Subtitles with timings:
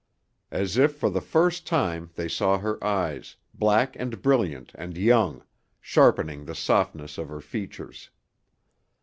[0.49, 5.43] As if for the first time they saw her eyes, black and brilliant and young,
[5.79, 8.09] sharpening the softness of her features.